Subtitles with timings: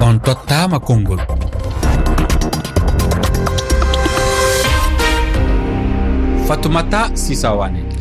[0.00, 1.18] on tottama konngol.
[6.48, 7.91] Fatoumata sisawane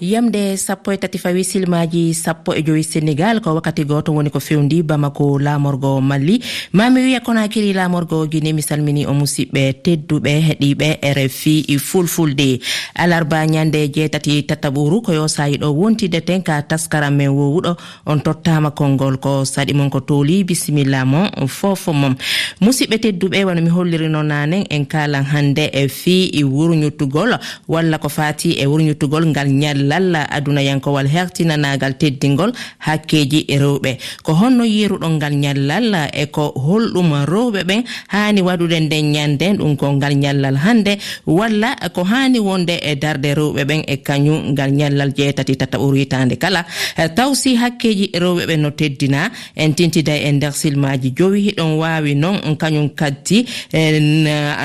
[0.00, 4.40] yamde sappo e tati fawi silmaji sappo e joyi sénégal ko wakkati goto woni ko
[4.40, 6.40] fewndi bamako lamorgo malli.
[6.72, 12.60] Mami wiya konakiri lamorgo guine mi salmini o musidɓe tedduɓe heeɗiɓe rfi fulfulde.
[12.94, 15.26] Alarba ñande jeetati tataɓuru ko yo
[15.72, 17.76] wontide ten ka taskaram men wowuɗo
[18.06, 20.44] on tottama konngol ko saɗi mon ko tooli.
[20.44, 22.14] Bisimilla mon fofo mom.
[22.60, 27.36] Musidɓe tedduɓe wano mi hollirino nanen en kalan hande e fi wurñuttugol
[27.68, 29.89] walla ko fati e wurñuttugol ngal ñalla.
[29.90, 32.52] lalla adunayankowal hertinanagal teddingol
[32.86, 33.92] hakkeji e rewɓe.
[34.22, 37.82] Ko honno yeruɗon ngal ñallal e ko holɗum rewɓe ɓen
[38.14, 43.34] hani waɗude nden ñanden ɗum ko ngal ñallal hande walla ko hani wonde e darde
[43.34, 46.64] rewɓe ɓen e kañum ngal ñallal jeetati tata hitande kala.
[46.96, 51.54] Eh, Taw si hakkeji e rewɓe ɓen no teddina en tintida e nder silmaji jowi
[51.56, 54.00] ɗon wawi noon kañum kaddi eh,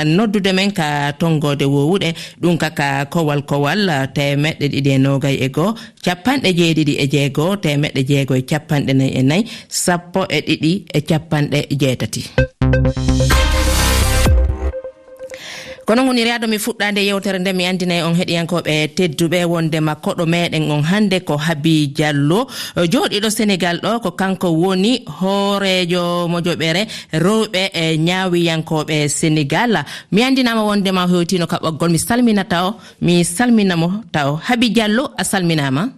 [0.06, 5.36] noddude men ka tongode wowuɗe ɗum kaka kowal kowal eh, temeɗɗe ɗiɗi e no nogay
[5.46, 5.72] e goo
[6.06, 9.44] capanɗe jeeɗiɗi e jeegoo temeɗɗe jeego e capanɗe nayi e nayi
[9.84, 12.22] sappo e ɗiɗi e capanɗe jeetati.
[15.86, 20.72] kono woni riyado mi fuɗɗade yewtere nde mi andinayi on heɗiyankoɓe tedduɓe wondema koɗo meɗen
[20.72, 22.48] on hannde ko habi diallo.
[22.76, 31.08] Joɗiɗo sénégal ɗo ko kanko woni hoorejo mojoɓere rewɓe e ñaawiyankoɓe sénégal mi andinama wondema
[31.08, 35.90] hewtino ka ɓoggol mi salminata o mi salminamo taw habi diallo a salminama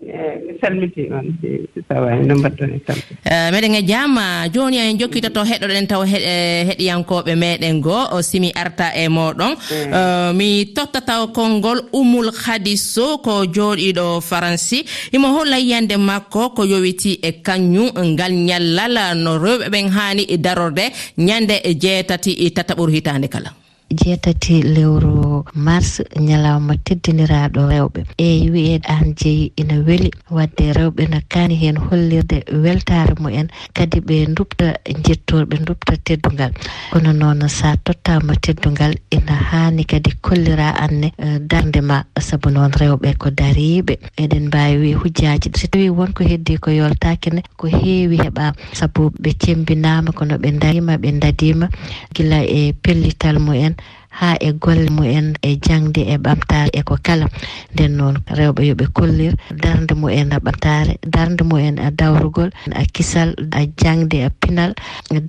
[0.00, 4.76] Eh, mi salmitima no feewi no mbaɗɗon e kam eh, meɗen e jaama ah, joni
[4.78, 9.56] en jokkitoto heɗoɗen taw eh, heɗiyankoɓe meɗen goo simi arta e moɗon.
[9.56, 10.36] Mm.
[10.36, 14.84] Mi totta taw konngol umul hadiso ko joɗiɗo faransi.
[15.12, 20.36] Imo holla yiyande makko ko yowiti e kañum ngal ñallal no rewɓe ɓen hani e
[20.36, 23.50] darorde ñande e jeetati e tataɓuru hitande kala.
[23.90, 28.00] Jeetati lewru mars ñalawma teddiniraɗo rewɓe.
[28.18, 33.98] E wiye an jeeyi ina weeli wadde rewɓe no kaani hen hollirde weltare mumen kadi
[34.00, 34.66] ɓe dubta
[35.04, 36.52] jettorɓe dubta teddugal
[36.92, 42.70] kono noon sa tottama teddugal ina hani kadi kollira anne e, darde ma saabu noon
[42.80, 48.16] rewɓe ko dariɓe eɗen mbawi wi hujjaji so tawi wonko heddi ko yoltakene ko heewi
[48.22, 51.66] heeɓa saabu ɓe cembinama kono ɓe darima ɓe dadima
[52.14, 53.74] gila e pellital mumen
[54.20, 57.26] ha e golle mumen e jangde e ɓamtare e ko kala.
[57.74, 63.34] Nden noon rewɓe yooɓe kollir darde mumen a ɓatare darde mumen a dawrugol a kisal
[63.52, 64.72] a jangde a pinal.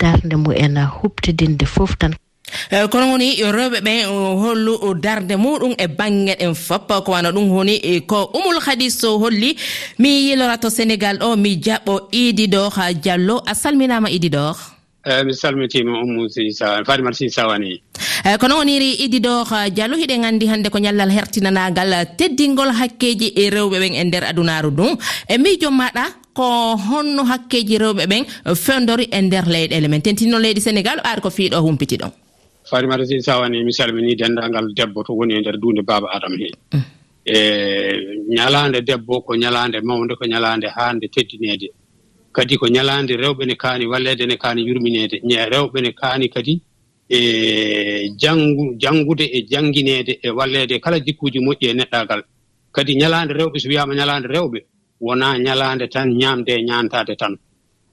[0.01, 2.13] Darde mumen a hubtidinde fof tan.
[2.71, 4.05] Eh, kono woni rewɓe ɓen
[4.41, 4.73] hollu
[5.03, 9.57] darde muɗum e bange ɗen fop ko wana ɗum honi e ko umul hadis holli
[9.99, 13.41] mi yilora to sénégal ɗo mi jaɓɓo idi ɗo ha diallo.
[13.45, 14.76] A salminama idi ɗo
[15.09, 17.31] eeyi mi salmitima ummu sidi sawani fatimata sidi
[18.27, 19.33] eyi kono woniri eh, idiɗo
[19.75, 24.69] diallo hiɗen andi hannde ko ñallal hertinanagal teddingol hakkeji e rewɓe ɓen e nder adunaru
[24.77, 24.91] ɗum
[25.33, 26.05] e miijo maɗa
[26.37, 28.23] ko honno hakkeji rewɓe ɓen
[28.65, 30.01] fewdori e nder leyɗele men.
[30.01, 32.11] Tentinno leydi sénégal aari ko fiiɗo humpiti ɗon
[32.69, 36.49] fatimata sidi sawani mi salmini dendagal debbo to woni e nder duunde baba adama he.
[36.73, 36.83] Mm.
[37.25, 41.67] Eh, e ñalande debbo ko ñalande mawde ko ñalande hande teddinede
[42.37, 45.17] kadi ko ñalaande rewɓe ne kaani walleede ne kaani yurmineede
[45.53, 46.53] rewɓe ne kaani kadi
[47.09, 47.19] e
[48.21, 52.21] janngu janngude e janngineede e walleede kala jikkuuji moƴƴi e neɗɗaagal.
[52.75, 54.59] Kadi ñalaande rewɓe so wiyaama ñalaande rewɓe
[55.01, 57.33] wonaa ñalaande tan ñaamde e ñaantaade tan.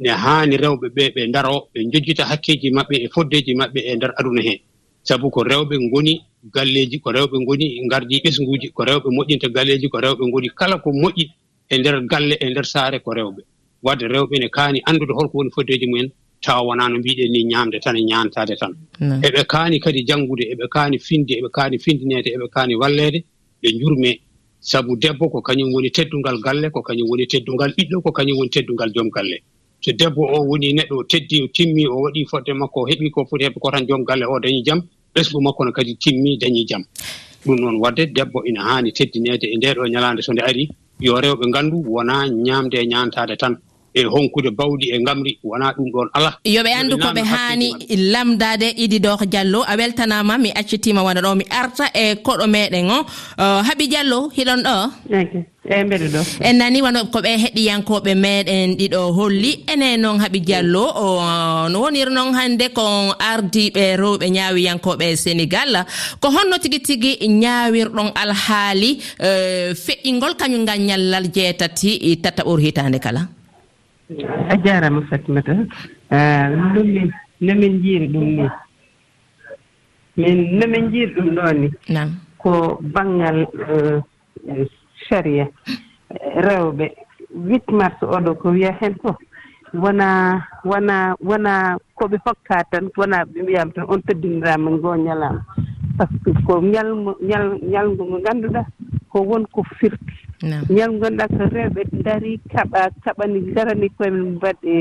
[0.01, 4.13] Ne haani rewɓe ɓe ɓe ndaro ɓe njojjita hakkeeji maɓɓe e foddeeji maɓɓe e ndeer
[4.19, 4.61] aduna hee
[5.09, 6.13] sabu ko rewɓe ngoni
[6.55, 10.91] galleeji ko rewɓe ngoni ngardi ɓesnguuji ko rewɓe moƴƴinta galleeji ko rewɓe ngoni kala ko
[10.91, 11.25] moƴƴi
[11.73, 13.43] e ndeer galle e ndeer saare ko rewɓe.
[13.85, 16.09] wadde rewɓe ne kaani anndude holko woni foddeji mumen
[16.45, 18.73] tawa wonaa no mbiɗen ni ñaamde tan e ñaantaade tan.
[19.27, 23.19] Eɓe kaani kadi janngude eɓe kaani finde eɓe kaani findineede eɓe kaani walleede
[23.63, 24.11] ɓe njurme.
[24.61, 28.51] Sabu debbo ko kañum woni teddungal galle ko kañum woni teddungal ɓiɗɗo ko kañum woni
[28.51, 29.37] teddungal joom galle.
[29.83, 33.45] So debbo o woni neɗɗo teddi timmi o waɗi fodde makko o heɓi ko foti
[33.45, 34.81] heɓe ko tan joom galle o dañi jam.
[35.15, 36.83] Ɓesgu makko no kadi timmi dañi jam.
[37.45, 40.69] Ɗum noon wadde debbo ina haani teddineede e ndeeɗo e ñalaande so nde ari.
[41.01, 43.55] Yo rewɓe nganndu wonaa ñaamde e ñaantaade tan.
[43.95, 46.35] e honkude bawɗi e ngamri wona ɗum ɗon alaa.
[46.45, 47.69] Yoɓe anndu ko ɓe haani
[48.13, 52.47] lamdade idi ɗo ko diallo a weltanama mi accitima wona ɗo mi arta e koɗo
[52.47, 52.99] meɗen o.
[53.39, 54.75] Haaɓi diallo hiɗon ɗo?
[55.11, 56.21] Eyi e mbeɗe ɗo.
[56.43, 59.65] En nani wono ko ɓe heɗiyankoɓe meɗen ɗiɗo holli.
[59.73, 60.85] Ene noon haaɓi diallo
[61.71, 62.83] no woniri noon hannde ko
[63.19, 65.87] ardiɓe rewɓe ñaawiyankoɓe sénégal.
[66.21, 68.99] Ko honno tigi tigi ñaawirɗon alhaali
[69.85, 73.29] feƴƴingol kañum ngal ñallal jeetati tataɓor hitande kala.
[74.49, 78.49] a jarama Fatimata ɗum nomin jiiri ɗum ni.
[80.17, 81.69] Min nomin jiiri ɗum ɗoo ni.
[82.39, 83.47] Ko banggal
[84.49, 84.67] eh,
[85.09, 85.49] saria
[86.37, 86.87] rewɓe.
[87.35, 89.17] Huit mars oɗo ko wiya hen fof.
[89.75, 95.41] Wona wona wona koɓe hokka tan wona ɓe mbiyama tan on teddinirama ngoo ñalaama
[95.99, 98.67] par ce que ko ñalmo ñal ñalngu mo ngannduɗaa
[99.11, 100.13] ko wonko firti.
[100.71, 104.75] ñal gonɗa ko rewɓe daari kaɓa kaɓani garani koyemen mbaɗe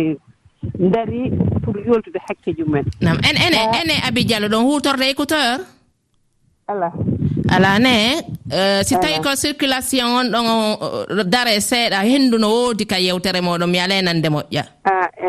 [0.94, 1.32] daari
[1.64, 3.80] pour yoltude hakkeji mumen nam en ene ah.
[3.82, 5.60] ene abi diallo ɗon hutorde écouteur?
[6.68, 6.92] Ala.
[7.52, 10.48] Ala ne eh, si tawi ko circulation on ɗon
[11.20, 14.64] eh, dare seeɗa henndu no woodi ka yewtere moɗon mi ala e nande moƴƴa.
[14.86, 15.28] Ah, e,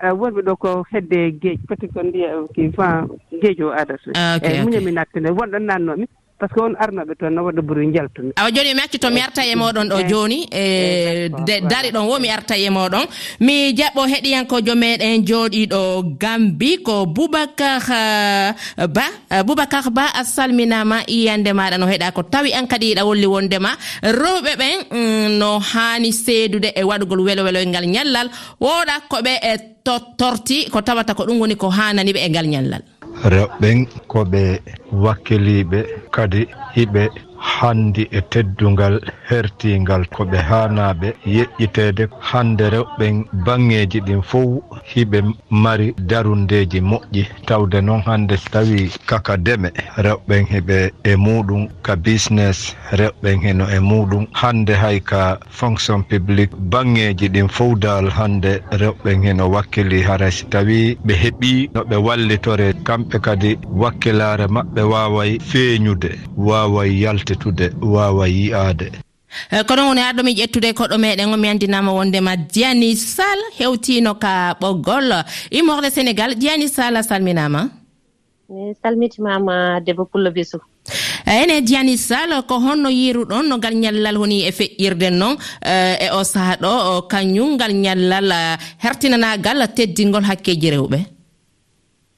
[0.00, 3.10] ah, Wonɓe ɗo ko hedde geej poti ko ndiya vent
[3.42, 6.06] geej o adata eyi muñami nattene wonɗon nannomi.
[6.40, 9.20] par ce que on arnoɓe toon no waɗa ɓuri jaltumi awa joni mi accito mi
[9.20, 10.64] eh, arta e moɗon ɗo eh, joni e
[11.70, 13.04] dari ɗon wo mi arta e moɗon.
[13.40, 15.80] Mi jaɓɓo heɗiyankojo meɗen jooɗiɗo
[16.22, 17.82] gambi ko boubacar
[18.96, 19.04] ba
[19.46, 23.70] boubacar ba a salminama iyande maɗa no heeɗa ko tawi an kadi yiɗa wolli wondema.
[24.02, 28.28] Rewɓe ɓen mm, no hani seedude e waɗugol welo welo e ngal ñallal.
[28.60, 29.52] Woɗa koɓe e
[29.84, 32.82] tottorti ko tawata ko ɗum woni ko hananiɓe e ngal ñallal.
[33.32, 33.78] rewɓen
[34.10, 34.42] koɓe
[35.02, 35.78] wakkiliɓe
[36.14, 36.40] kadi
[36.74, 37.02] hiɓe
[37.40, 44.62] handi e teddungal hertingal ko ɓe hanaɓe yeƴƴitede hande rewɓen bangeji ɗin fof
[44.94, 45.18] hiɓe
[45.50, 47.22] mari darundeji moƴƴi.
[47.46, 53.64] Tawde noon hande so tawi kaka deme rewɓen hiɓe e muɗum ka business rewɓen heno
[53.70, 60.02] e muɗum hande hay ka fonction publique bangeji ɗin fof dal hande rewɓen heno wakkili
[60.02, 66.90] hara so tawi ɓe heeɓi no ɓe wallitore kamɓe kadi wakkilare maɓɓe waway feeñude waway
[67.00, 68.86] yalta ƴettude wawa yi'aade
[69.50, 74.14] e, kono woni haɗo mi ƴettude koɗo meɗen o mi andinama wondema diani sall hewtino
[74.18, 75.24] ka ɓoggol.
[75.50, 77.70] Immorde sénégal diani sall a salminama
[78.48, 80.58] mi salmitimama debbo pullo bisu.
[81.26, 85.74] E, ene diani sall ko honno yiruɗon no ngal ñallal woni e feƴƴirde noon e,
[86.06, 86.72] e o saaha ɗo
[87.08, 88.28] kañum ngal ñallal
[88.82, 91.19] hertinanagal teddingol hakkeji rewɓe.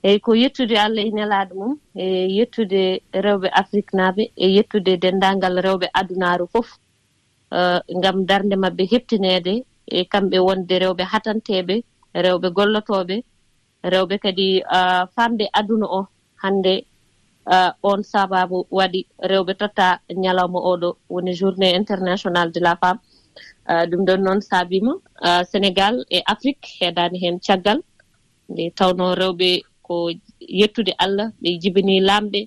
[0.07, 2.07] eeyi ko yettude allah e nelaaɗo mum e
[2.37, 2.83] yettude
[3.25, 6.69] rewɓe afrique naaɓe e yettude denndaangal rewɓe adunaaru fof
[7.57, 9.55] uh, ngam darnde maɓɓe heɓtineede
[9.87, 11.75] e kamɓe wonde rewɓe hatanteeɓe
[12.25, 13.17] rewɓe gollotooɓe
[13.93, 14.47] rewɓe kadi
[14.77, 16.01] uh, famɗe aduna o
[16.43, 16.75] hannde
[17.55, 19.01] uh, on sababu waɗi
[19.31, 19.87] rewɓe totta
[20.23, 23.01] ñalawma oɗo woni journée international de la femme
[23.91, 24.93] ɗum ɗon noon saabima
[25.51, 27.79] sénégal e afrique heedani heen caggal
[28.51, 29.51] nde tawno rewɓe
[29.93, 30.09] ko
[30.61, 32.41] yettude allah ɓe jibini lamɓe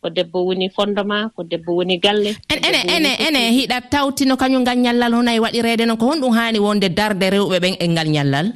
[0.00, 2.30] ko debbo woni fondement ko debbo woni galle
[2.68, 6.58] ene ene ene hiɗa tawtino kañum ngal ñallal hono e waɗirede noon ko honɗum haani
[6.66, 8.46] wonde darde rewɓe ɓen e ngal ñallal?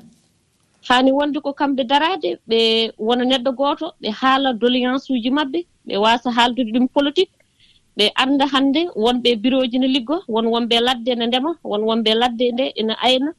[0.89, 2.59] Haani wonde ko kamɓe daraade ɓe
[3.07, 7.33] wona neɗɗo gooto ɓe haala doléance uji maɓɓe ɓe waasa haaldude ɗum politique
[7.97, 12.11] ɓe annda hannde wonɓe bureau ji ne liggo won wonɓe ladde ne ndema won wonɓe
[12.21, 13.31] ladde nde ene ayna.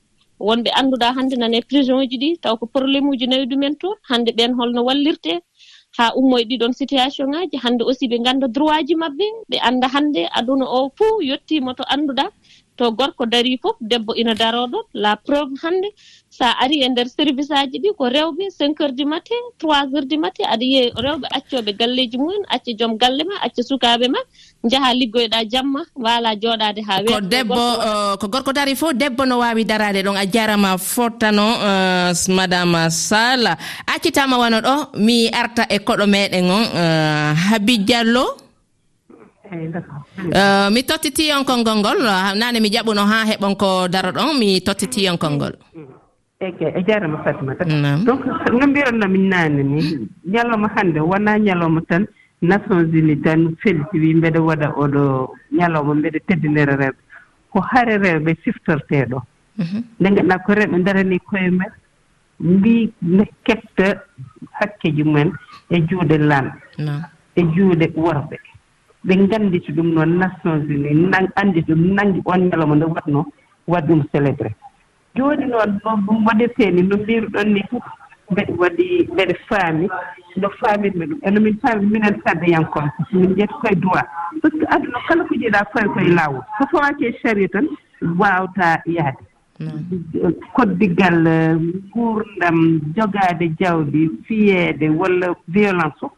[0.48, 4.32] wonɓe annduɗa hannde nane prison ji ɗi taw ko probléme uji nawi ɗumen toon hannde
[4.38, 5.34] ɓen holno wallirte
[5.98, 10.22] haa ummoye ɗiɗon situation ŋaaji hannde aussi ɓe ngannda droit ji maɓɓe ɓe annda hannde
[10.38, 12.30] aduna o fuu yettiima to annduɗaa
[12.78, 15.90] to gorko dari fof debbo ina daro ɗon la preuve hannde
[16.30, 19.86] so a ari e nder service aji ɗi ko rewɓe cinq heures du matin trois
[19.94, 24.08] heures du matin aɗa yiya rewɓe accoɓe galleji mumen acca joom galle ma acca sukaɓe
[24.10, 24.20] ma
[24.72, 27.56] jaha liggoyoɗa jamma waala jooɗade ha ko debbo
[27.88, 32.90] euh, ko gorko dari fof debbo no wawi darade ɗon a jarama fottano euh, madame
[32.90, 33.46] sall.
[33.88, 38.43] Accitama wano ɗo mi arta e koɗo meɗen on euh, habi diallo.
[40.34, 42.00] Euh, mi tottitiyonkol ngol ngol.
[42.40, 45.54] Nane mi jaɓuno ha heɓon ko daro ɗon mi tottitiyonkol ngol
[46.46, 47.64] eyyi a jarama fatimata
[48.06, 52.04] donc no mbiranno min nane ni ñalawma hannde wona ñalawma tan
[52.42, 55.02] nations unis tan felti wi mbeɗa waɗa oɗo
[55.58, 57.00] ñalawma mbeɗa teddinira rewɓe.
[57.52, 59.18] Ko hare rewɓe siftorteɗo
[59.58, 59.78] mhm.
[60.00, 61.72] nde ganduɗa ko rewɓe darani koye men
[62.40, 63.88] mbi ne ketta
[64.60, 65.32] hakkeji mumen
[65.70, 66.58] e juuɗe lamɓe
[67.36, 68.38] e juuɗe worɓe.
[69.06, 73.26] ɓe ngannditi ɗum noon nations unis anndi ɗum nanngi on ñalawma nde waɗno
[73.68, 74.50] waɗ ɗum célébré.
[75.16, 76.24] Jooni noon no ɗum
[76.90, 77.84] no mbiruɗon ni fof
[78.32, 79.88] mbeɗe waɗi mbeɗe faami
[80.38, 81.20] no faamirmi ɗum.
[81.24, 84.08] Eno min faami minen sardeyankon min ƴetti koye droit
[84.42, 86.42] par ce que aduna kala ko jiiɗa fawi koye laawol.
[86.60, 87.68] So fawaki e sari tan
[88.20, 89.24] waawta yahde
[89.60, 90.34] mm.
[90.56, 91.58] koddigal eh,
[91.94, 96.12] guurdam jogaade jawdi fiyeede walla violence o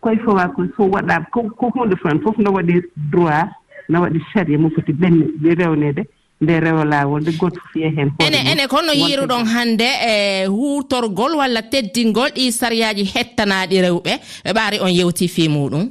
[0.00, 3.48] koye fowa ko fof waɗaama ko hunde fani fof no waɗi droit
[3.88, 6.04] no waɗi saria mo foti ɓenne rewnede
[6.40, 11.34] nde rewa laawol nde goto fof yiya heen ene ene kono yiruɗon hannde e huutorgol
[11.36, 14.12] walla teddingol ɗi sariyaaji hettanaaɗi rewɓe
[14.44, 15.90] ɓe ɓaari on yewti fii muɗum.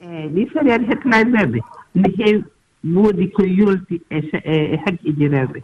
[0.00, 1.60] Eeyi ɗi sariyaaji hettanaaɗi rewɓe
[1.94, 2.44] ne heewi
[2.94, 5.60] woodi ko yolti e, e, e haqqiiji rewɓe.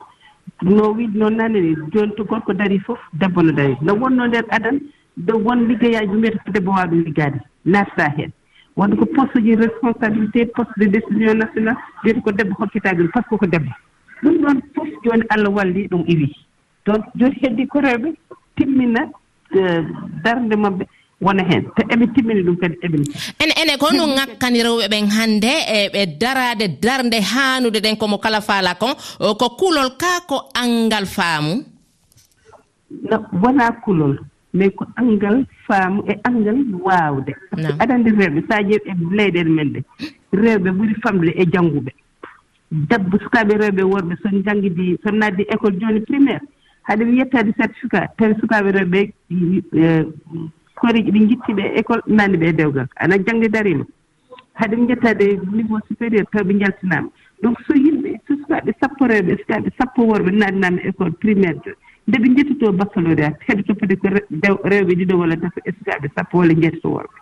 [0.62, 4.44] No wiide noon naneni jooni to gorko darii fof debbo no darii no wonno ndeer
[4.50, 4.80] adan
[5.16, 8.32] de won liggeyaaji mbiyata ko debbo waawa ɗum liggaade natta heen
[8.78, 13.28] wonde ko poste ji responsabilité poste de décision national wiyete ko debbo hokkitagal par ce
[13.30, 13.72] que ko debbo.
[14.22, 16.30] Ɗum ɗon fof jooni allah walli ɗum iwi.
[16.86, 18.14] Donc jooni heddi ko rewɓe
[18.56, 19.02] timmina
[19.50, 19.60] e,
[20.24, 20.84] darde maɓɓe
[21.20, 22.96] wona heen te eɓe timmini ɗum kadi eɓe
[23.42, 28.18] ene ene ko no ŋakkani rewɓe ɓen hannde e ɓe daraade darde haanude ɗen komo
[28.18, 31.64] kala faala kon ko kulol kaa ko anngal faamu?
[33.10, 34.18] No wonaa kulol
[34.52, 37.32] mais ko anngal faamu e anngal waawde.
[37.78, 39.80] Aɗa anndi rewɓe so a ƴeewi e leyɗeele men ɗe
[40.32, 41.92] rewɓe ɓuri famde e jannguɓe.
[42.70, 46.40] Debbo sukaaɓe rewɓe worɓe son janngidi son naddi école jooni primaire
[46.82, 49.12] haade mi yettaade certificat tawi sukaaɓe rewɓe
[49.74, 50.04] e,
[50.74, 52.86] koreeji ɗi ngitti ɓe école nanni ɓe e dewgal.
[52.96, 53.84] Ana jannde dariima
[54.54, 57.08] haade mi jettaade niveau supérieur taw ɓe jaltinaama
[57.42, 61.76] donc so yimɓe so sukaaɓe sappo rewɓe sukaaɓe sappo worɓe naatnaama école primaire jooni
[62.08, 66.54] nde ɓe jettitoo baccalauréat heɗoto hokkude ko rewɓe ɗiɗo walla tato e sukaaɓe sappo walla
[66.54, 67.18] jeetati worɓe.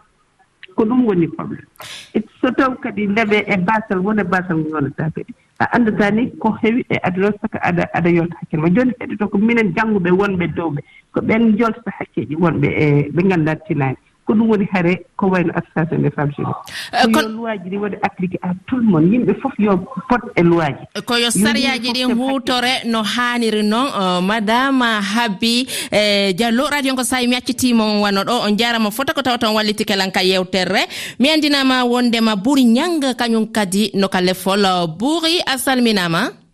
[0.77, 1.67] Ko ɗum woni probléme
[2.15, 6.51] e so taw kadi ndeɓe e basal wona basal yonata kadi a anndataa ni ko
[6.63, 8.69] heewi e aduna saka aɗa aɗa yolta hakkille ma.
[8.71, 10.81] Jooni heɗoto ko minen jannguɓe wonɓe dowɓe
[11.13, 13.97] ko ɓen joltata hakkeeji wonɓe e ɓe nganndaa tinaani.
[14.27, 17.09] ko ɗum woni hare ko wayno association des femmes génie oh.
[17.15, 19.77] ko yo loiaji ɗi waɗi appliqué à tout le monde yimɓe fof yo
[20.09, 24.83] pot e loiaji koyo sariyaji ɗin hutore no haniri noon euh, madame
[25.15, 29.39] habbi e diallo radio ngo sa mi accitimon wano ɗo on jarama fota ko tawa
[29.39, 30.83] ton walliti kelanka yewterre
[31.21, 36.46] mi andinama wondema ɓuuri ñanga kañum kadi no ka lefol euh, buuri a salminama.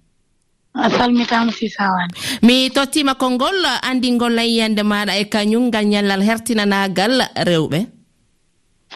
[0.74, 2.12] a salmitama sisawani
[2.42, 7.14] mi tottima konngol andingol layyande maɗa e kañum ngal ñallal hertinanagal
[7.48, 7.78] rewɓe.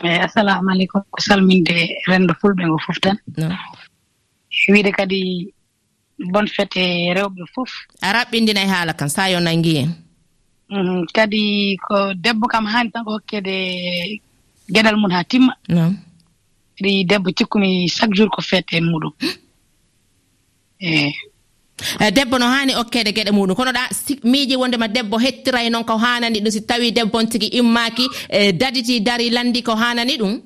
[0.04, 1.76] Eyi assalamu aleykum ko salminde
[2.08, 3.16] renndo fulɓe ngo fof tan.
[3.36, 5.52] E, wiide kadi
[6.32, 7.70] bonne fête e rewɓe fof.
[8.00, 9.90] A raɓɓindina e haala kam sa yo nangi en.
[10.70, 11.06] Mm-hmm.
[11.14, 13.56] Kadi ko debbo kam haani tan ko hokkede
[14.74, 15.52] geɗal mum haa timma.
[16.76, 19.12] Kadi debbo cikkumi chaque jour ko fête e muɗum.
[19.20, 19.36] Mm.
[20.80, 21.12] Eyi
[22.00, 23.54] Eh, debbo no hani okkede gueɗe muɗum.
[23.56, 23.82] Kono ɗa
[24.24, 26.50] miiji wondema debbo hettiray noon ko hanani ɗum.
[26.50, 30.40] Si tawi debbon tigui immaki e eh, daditi dari landi ko hanani ɗum?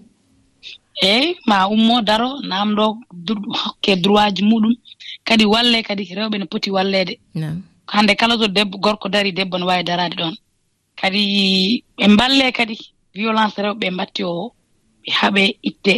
[1.03, 2.85] Eyi ma ummo daro namɗo
[3.63, 4.75] hokke droit ji muɗum.
[5.25, 7.15] Kadi walle kadi rewɓe ne poti wallede
[7.87, 10.35] hande kala to debbo gorko dari debbo ne wawi darade ɗon.
[11.01, 12.75] Kadi ɓe mballe kadi
[13.15, 14.53] violence rewɓe mbatti o
[15.05, 15.95] ɓe haaɓe itte.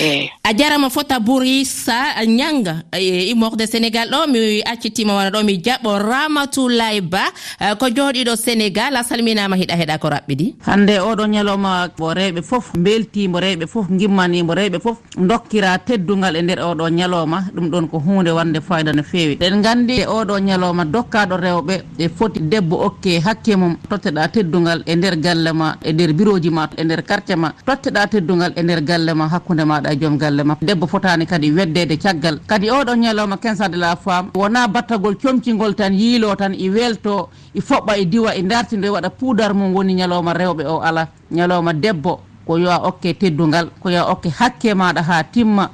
[0.00, 5.44] eyi a jarama fota bourissa ñanga eh, e immorde sénégal ɗo mi accitima wona ɗo
[5.44, 7.24] mi jaɓɓo ramatoulay ba
[7.60, 12.42] eh, ko jooɗiɗo sénégal a salminama hiɗa heeɗa ko raɓɓiɗi hande oɗo ñalowma mo rewɓe
[12.42, 17.88] foof beltimo rewɓe foof gimmanimo rewɓe foof dokkira teddugal e nder oɗo ñalowma ɗum ɗon
[17.88, 19.36] ko hunde wande fayida no fewi.
[19.36, 24.82] Ɗen gandi e oɗo ñalowma dokkaɗo rewɓe e foti debbo okke hakke mum totteɗa teddugal
[24.86, 28.52] e nder galle ma e nder bureau ji ma e nder quartier ma totteɗa teddugal
[28.56, 31.96] e nder galle ma hakkude ma maɗa e joom galle ma debbo fotani kadi weddede
[31.98, 32.40] caggal.
[32.46, 34.30] Kadi oɗo ñalawma quinze de la femme.
[34.34, 39.10] Wona battagol comcigol tan yiilo tan i welto i foɓɓa e diwa e dartide waɗa
[39.10, 41.08] poudar mum woni ñalawma rewɓe o ala.
[41.32, 45.70] Ñalawma debbo ko yo a okke teddugal ko yo a okke hakke maɗa ha timma.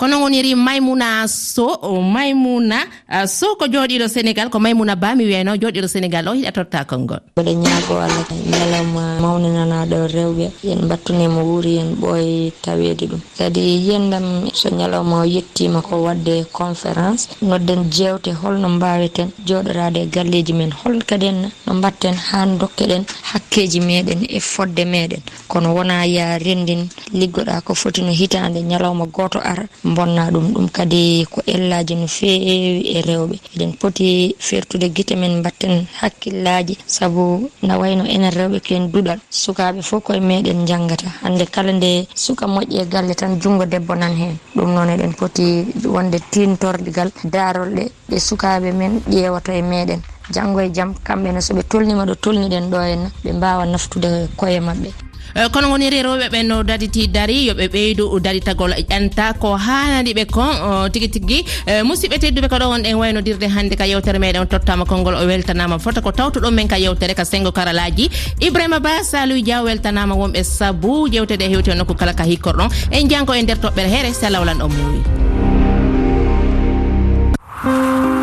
[0.00, 2.86] kono woniri maymuna so maymuna
[3.28, 7.20] so ko jooɗiɗo sénégal ko maymuna ba mi wiyano jooɗiɗo sénégal o hiɗa totta konngol.
[7.36, 13.20] Mbiɗa ñaago allah ñalawma mawninanaɗo rewɓe yen battunemo wuuri yen ɓooye taweede ɗum.
[13.38, 20.06] Kadi yiyandam so ñalawma o yettima ko wadde conférence nodden jewte holno mbaweten joɗorade e
[20.06, 25.74] galleji men hol kadi en no mbatten ha dokkeɗen hakkeji meɗen e fodde meɗen kono
[25.74, 29.64] wona ya rendin liggoɗa ko foti no hitande ñalawma goto ara
[29.94, 33.36] bonna ɗum ɗum kadi ko ellaji no feewi e rewɓe.
[33.54, 39.18] Eɗen poti fertude guite men batten hakkillaji saabu na wayno enen rewɓe ko duɗal.
[39.30, 43.94] Sukaɓe fof koye meɗen janggata hande kala nde suka moƴƴi e galle tan junggo debbo
[43.94, 44.36] nan hen.
[44.56, 50.00] Ɗum noon eɗen poti wonde tintordigal darolɗe ɗe sukaɓe men ƴewata e meɗen.
[50.34, 53.10] Janggo e jaam kamɓene soɓe tolnima ɗo tolniɗen ɗo henna.
[53.24, 58.20] Ɓe mbawa naftude koye mabɓe Eh, kono woni rewɓe ɓen no daditi dari yoɓe ɓeydu
[58.20, 59.34] daritagol ƴanta.
[59.38, 63.84] Ko hanani ɓe kon tigui tigui eh, musidɓe tedduɓe ko ɗo wonɗen waynodirde hannde ka
[63.86, 65.78] yewtere meɗen tottama konngol o weltanama.
[65.78, 68.10] Fota ko tawtuɗon men ka yewtere ka sengo karalaji
[68.40, 72.68] ibrahima ba saloui dia weltanama wonɓe saabu jewtede e hewte nokku kala ka hikkorɗon.
[72.90, 75.00] En janko e nder toɓɓere here salawlan o muwi